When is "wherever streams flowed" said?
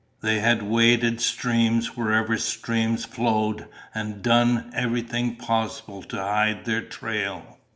1.95-3.67